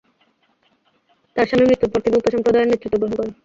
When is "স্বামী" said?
1.49-1.65